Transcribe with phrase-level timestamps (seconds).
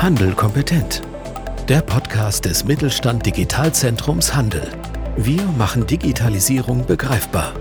[0.00, 1.02] Handel kompetent.
[1.68, 4.66] Der Podcast des Mittelstand Digitalzentrums Handel.
[5.18, 7.52] Wir machen Digitalisierung begreifbar.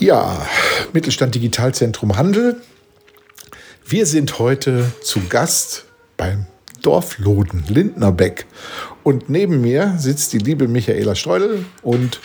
[0.00, 0.44] Ja,
[0.92, 2.60] Mittelstand Digitalzentrum Handel.
[3.86, 5.84] Wir sind heute zu Gast
[6.16, 6.46] beim
[6.82, 8.46] Dorfloden Lindnerbeck.
[9.04, 11.64] Und neben mir sitzt die liebe Michaela Streudel.
[11.82, 12.20] Und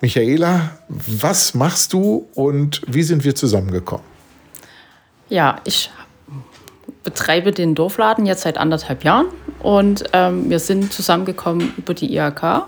[0.00, 4.04] Michaela, was machst du und wie sind wir zusammengekommen?
[5.28, 5.90] Ja, ich
[7.02, 9.26] betreibe den Dorfladen jetzt seit anderthalb Jahren
[9.60, 12.66] und ähm, wir sind zusammengekommen über die IHK,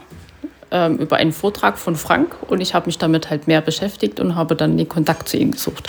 [0.71, 4.35] ähm, über einen Vortrag von Frank und ich habe mich damit halt mehr beschäftigt und
[4.35, 5.89] habe dann den Kontakt zu ihm gesucht.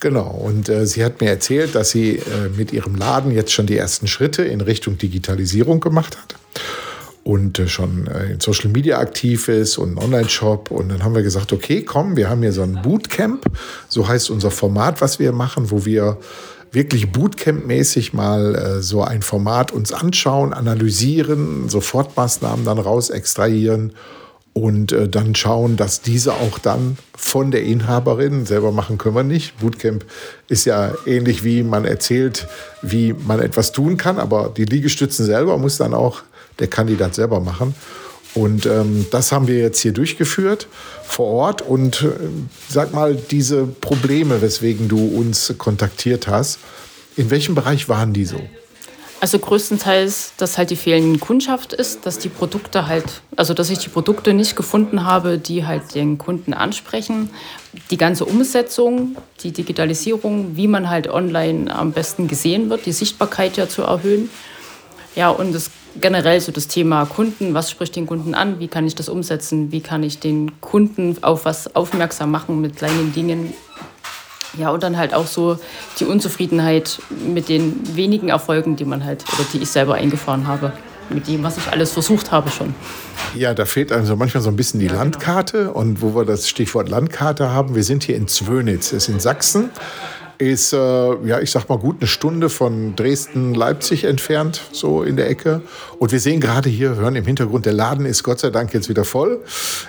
[0.00, 3.66] Genau, und äh, sie hat mir erzählt, dass sie äh, mit ihrem Laden jetzt schon
[3.66, 6.36] die ersten Schritte in Richtung Digitalisierung gemacht hat
[7.28, 10.70] und äh, schon äh, in Social Media aktiv ist und einen Online-Shop.
[10.70, 13.44] Und dann haben wir gesagt, okay, komm, wir haben hier so ein Bootcamp,
[13.86, 16.16] so heißt unser Format, was wir machen, wo wir
[16.72, 23.92] wirklich Bootcamp-mäßig mal äh, so ein Format uns anschauen, analysieren, Sofortmaßnahmen dann raus extrahieren
[24.54, 29.22] und äh, dann schauen, dass diese auch dann von der Inhaberin, selber machen können wir
[29.22, 29.58] nicht.
[29.58, 30.02] Bootcamp
[30.48, 32.48] ist ja ähnlich wie man erzählt,
[32.80, 36.22] wie man etwas tun kann, aber die Liegestützen selber muss dann auch
[36.58, 37.74] der Kandidat selber machen.
[38.34, 40.68] Und ähm, das haben wir jetzt hier durchgeführt
[41.02, 41.62] vor Ort.
[41.62, 42.10] Und äh,
[42.68, 46.58] sag mal, diese Probleme, weswegen du uns kontaktiert hast,
[47.16, 48.40] in welchem Bereich waren die so?
[49.20, 53.78] Also größtenteils, dass halt die fehlende Kundschaft ist, dass die Produkte halt, also dass ich
[53.78, 57.30] die Produkte nicht gefunden habe, die halt den Kunden ansprechen.
[57.90, 63.56] Die ganze Umsetzung, die Digitalisierung, wie man halt online am besten gesehen wird, die Sichtbarkeit
[63.56, 64.30] ja zu erhöhen.
[65.18, 68.86] Ja, und das generell so das Thema Kunden, was spricht den Kunden an, wie kann
[68.86, 73.52] ich das umsetzen, wie kann ich den Kunden auf was aufmerksam machen mit kleinen Dingen,
[74.56, 75.58] ja, und dann halt auch so
[75.98, 80.72] die Unzufriedenheit mit den wenigen Erfolgen, die man halt oder die ich selber eingefahren habe.
[81.10, 82.74] Mit dem, was ich alles versucht habe schon.
[83.34, 85.04] Ja, da fehlt also manchmal so ein bisschen die ja, genau.
[85.04, 85.58] Landkarte.
[85.64, 85.72] Genau.
[85.72, 89.70] Und wo wir das Stichwort Landkarte haben, wir sind hier in Zwönitz, ist in Sachsen
[90.38, 95.28] ist, äh, ja, ich sag mal gut eine Stunde von Dresden-Leipzig entfernt, so in der
[95.28, 95.62] Ecke.
[95.98, 98.88] Und wir sehen gerade hier, hören im Hintergrund, der Laden ist Gott sei Dank jetzt
[98.88, 99.42] wieder voll.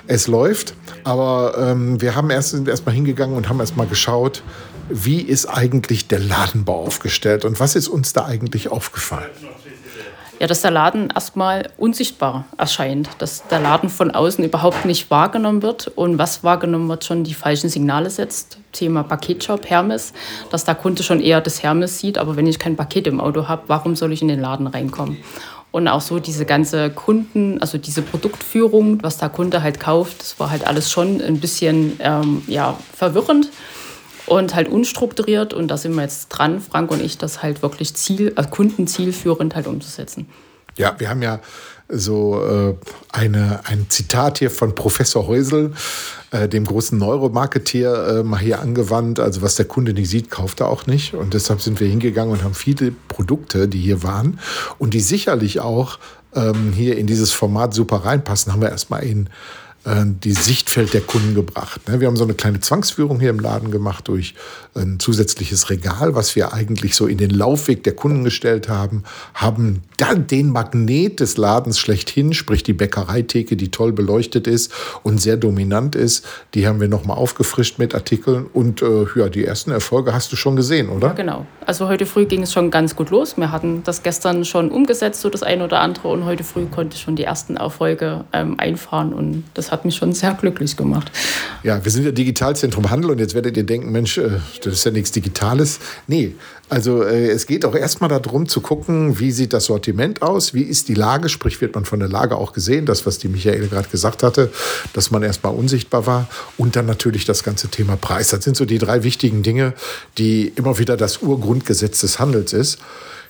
[0.07, 0.73] Es läuft.
[1.03, 4.43] Aber ähm, wir haben erst, sind erst mal hingegangen und haben erst mal geschaut,
[4.89, 9.29] wie ist eigentlich der Ladenbau aufgestellt und was ist uns da eigentlich aufgefallen?
[10.39, 15.61] Ja, dass der Laden erstmal unsichtbar erscheint, dass der Laden von außen überhaupt nicht wahrgenommen
[15.61, 18.57] wird und was wahrgenommen wird, schon die falschen Signale setzt.
[18.72, 20.13] Thema Paketshop, Hermes,
[20.50, 23.47] dass der Kunde schon eher das Hermes sieht, aber wenn ich kein Paket im Auto
[23.47, 25.17] habe, warum soll ich in den Laden reinkommen?
[25.72, 30.39] Und auch so diese ganze Kunden, also diese Produktführung, was der Kunde halt kauft, das
[30.39, 33.50] war halt alles schon ein bisschen ähm, ja, verwirrend
[34.29, 35.53] und halt unstrukturiert.
[35.53, 39.56] Und da sind wir jetzt dran, Frank und ich, das halt wirklich Ziel, also kundenzielführend
[39.56, 40.28] halt umzusetzen.
[40.78, 41.40] Ja, wir haben ja
[41.90, 42.75] so äh,
[43.12, 45.73] eine, ein Zitat hier von Professor Häusel,
[46.31, 49.19] äh, dem großen Neuromarketeer, äh, mal hier angewandt.
[49.19, 51.16] Also was der Kunde nicht sieht, kauft er auch nicht.
[51.16, 54.39] Und deshalb sind wir hingegangen und haben viele Produkte, die hier waren
[54.78, 55.97] und die sicherlich auch
[56.35, 59.29] ähm, hier in dieses Format super reinpassen, haben wir erstmal in äh,
[60.05, 61.88] die Sichtfeld der Kunden gebracht.
[61.88, 62.00] Ne?
[62.00, 64.35] Wir haben so eine kleine Zwangsführung hier im Laden gemacht durch
[64.75, 69.81] ein zusätzliches Regal, was wir eigentlich so in den Laufweg der Kunden gestellt haben, haben
[70.15, 74.71] den Magnet des Ladens schlechthin, sprich die Bäckereitheke, die toll beleuchtet ist
[75.03, 79.45] und sehr dominant ist, die haben wir nochmal aufgefrischt mit Artikeln und äh, ja, die
[79.45, 81.09] ersten Erfolge hast du schon gesehen, oder?
[81.09, 81.45] Ja, genau.
[81.65, 83.38] Also heute früh ging es schon ganz gut los.
[83.38, 86.95] Wir hatten das gestern schon umgesetzt, so das eine oder andere und heute früh konnte
[86.95, 91.11] ich schon die ersten Erfolge ähm, einfahren und das hat mich schon sehr glücklich gemacht.
[91.63, 94.85] Ja, wir sind ja Digitalzentrum Handel und jetzt werdet ihr denken, Mensch, äh, das ist
[94.85, 95.79] ja nichts Digitales.
[96.07, 96.35] Nee,
[96.69, 99.88] also äh, es geht auch erstmal darum zu gucken, wie sieht das Sortiment
[100.22, 103.17] aus, wie ist die Lage, sprich wird man von der Lage auch gesehen, das, was
[103.17, 104.51] die Michael gerade gesagt hatte,
[104.94, 106.27] dass man erstmal unsichtbar war
[106.57, 108.30] und dann natürlich das ganze Thema Preis.
[108.30, 109.74] Das sind so die drei wichtigen Dinge,
[110.18, 112.80] die immer wieder das Urgrundgesetz des Handels ist.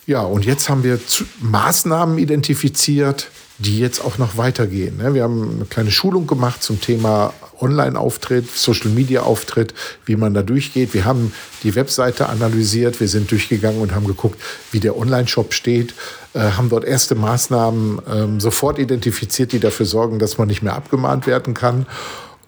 [0.05, 0.99] Ja, und jetzt haben wir
[1.39, 3.29] Maßnahmen identifiziert,
[3.59, 4.97] die jetzt auch noch weitergehen.
[4.97, 5.13] Ne?
[5.13, 9.73] Wir haben eine kleine Schulung gemacht zum Thema Online-Auftritt, Social-Media-Auftritt,
[10.05, 10.93] wie man da durchgeht.
[10.93, 11.33] Wir haben
[11.63, 14.39] die Webseite analysiert, wir sind durchgegangen und haben geguckt,
[14.71, 15.93] wie der Online-Shop steht,
[16.33, 20.75] äh, haben dort erste Maßnahmen ähm, sofort identifiziert, die dafür sorgen, dass man nicht mehr
[20.75, 21.85] abgemahnt werden kann.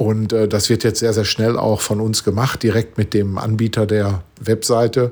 [0.01, 3.37] Und äh, das wird jetzt sehr, sehr schnell auch von uns gemacht, direkt mit dem
[3.37, 5.11] Anbieter der Webseite.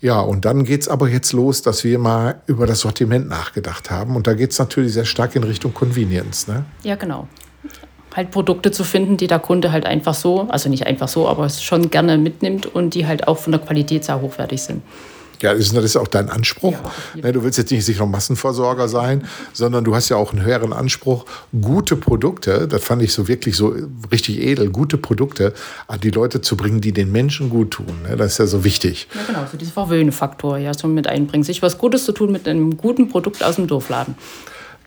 [0.00, 3.90] Ja, und dann geht es aber jetzt los, dass wir mal über das Sortiment nachgedacht
[3.90, 4.14] haben.
[4.14, 6.46] Und da geht es natürlich sehr stark in Richtung Convenience.
[6.46, 6.64] Ne?
[6.84, 7.26] Ja, genau.
[8.14, 11.48] halt Produkte zu finden, die der Kunde halt einfach so, also nicht einfach so, aber
[11.48, 14.82] schon gerne mitnimmt und die halt auch von der Qualität sehr hochwertig sind.
[15.40, 16.76] Ja, das ist auch dein Anspruch.
[17.14, 20.72] Ja, du willst jetzt nicht sicher Massenversorger sein, sondern du hast ja auch einen höheren
[20.72, 21.24] Anspruch.
[21.60, 23.74] Gute Produkte, das fand ich so wirklich so
[24.10, 25.54] richtig edel, gute Produkte
[25.86, 28.02] an die Leute zu bringen, die den Menschen gut tun.
[28.08, 28.16] Ne?
[28.16, 29.08] Das ist ja so wichtig.
[29.14, 31.44] Ja, genau, so dieser Verwöhnfaktor, ja, so mit einbringen.
[31.44, 34.16] Sich was Gutes zu tun mit einem guten Produkt aus dem Dorfladen.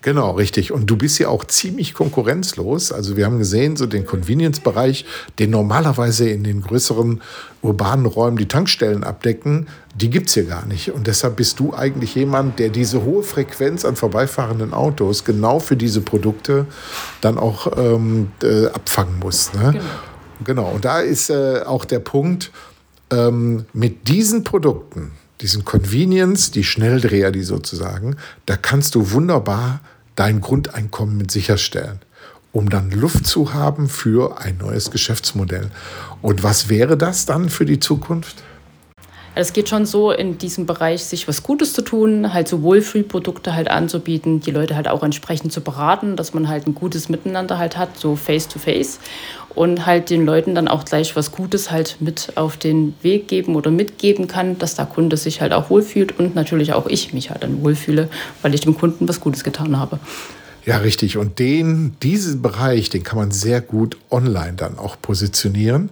[0.01, 0.71] Genau, richtig.
[0.71, 2.91] Und du bist ja auch ziemlich konkurrenzlos.
[2.91, 5.05] Also wir haben gesehen, so den Convenience-Bereich,
[5.37, 7.21] den normalerweise in den größeren
[7.61, 10.91] urbanen Räumen die Tankstellen abdecken, die gibt es hier gar nicht.
[10.91, 15.75] Und deshalb bist du eigentlich jemand, der diese hohe Frequenz an vorbeifahrenden Autos genau für
[15.75, 16.65] diese Produkte
[17.21, 19.53] dann auch ähm, äh, abfangen muss.
[19.53, 19.71] Ne?
[19.71, 20.63] Genau.
[20.63, 20.71] genau.
[20.71, 22.51] Und da ist äh, auch der Punkt,
[23.11, 25.11] ähm, mit diesen Produkten,
[25.41, 28.15] diesen Convenience, die Schnelldreher, die sozusagen,
[28.45, 29.81] da kannst du wunderbar
[30.15, 31.99] dein Grundeinkommen mit sicherstellen,
[32.51, 35.71] um dann Luft zu haben für ein neues Geschäftsmodell.
[36.21, 38.43] Und was wäre das dann für die Zukunft?
[39.33, 43.55] Es geht schon so in diesem Bereich, sich was Gutes zu tun, halt so Wohlfühlprodukte
[43.55, 47.57] halt anzubieten, die Leute halt auch entsprechend zu beraten, dass man halt ein gutes Miteinander
[47.57, 48.99] halt hat, so face to face
[49.55, 53.55] und halt den Leuten dann auch gleich was Gutes halt mit auf den Weg geben
[53.55, 57.29] oder mitgeben kann, dass der Kunde sich halt auch wohlfühlt und natürlich auch ich mich
[57.29, 58.09] halt dann wohlfühle,
[58.41, 59.99] weil ich dem Kunden was Gutes getan habe.
[60.65, 61.17] Ja, richtig.
[61.17, 65.89] Und den, diesen Bereich, den kann man sehr gut online dann auch positionieren.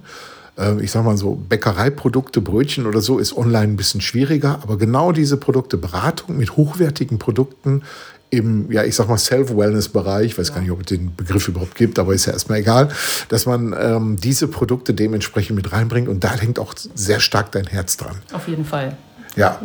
[0.57, 4.77] Ähm, ich sag mal so, Bäckereiprodukte, Brötchen oder so ist online ein bisschen schwieriger, aber
[4.77, 7.81] genau diese Produkte, Beratung mit hochwertigen Produkten
[8.29, 11.97] im, ja, ich sag mal, Self-Wellness-Bereich, weiß gar nicht, ob es den Begriff überhaupt gibt,
[11.97, 12.89] aber ist ja erstmal egal,
[13.29, 17.65] dass man ähm, diese Produkte dementsprechend mit reinbringt und da hängt auch sehr stark dein
[17.65, 18.17] Herz dran.
[18.31, 18.95] Auf jeden Fall.
[19.35, 19.59] Ja,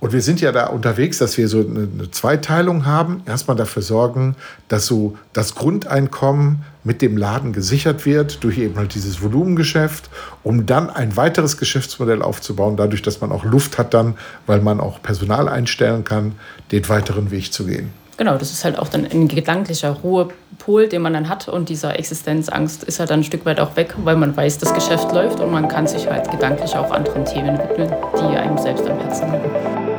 [0.00, 3.22] und wir sind ja da unterwegs, dass wir so eine, eine Zweiteilung haben.
[3.26, 4.36] Erstmal dafür sorgen,
[4.68, 10.10] dass so das Grundeinkommen mit dem Laden gesichert wird durch eben halt dieses Volumengeschäft,
[10.42, 14.80] um dann ein weiteres Geschäftsmodell aufzubauen, dadurch, dass man auch Luft hat dann, weil man
[14.80, 16.32] auch Personal einstellen kann,
[16.72, 18.03] den weiteren Weg zu gehen.
[18.16, 21.48] Genau, das ist halt auch dann ein gedanklicher Ruhepol, den man dann hat.
[21.48, 24.72] Und dieser Existenzangst ist halt dann ein Stück weit auch weg, weil man weiß, das
[24.72, 28.86] Geschäft läuft und man kann sich halt gedanklich auch anderen Themen widmen, die einem selbst
[28.86, 29.94] am Herzen liegen.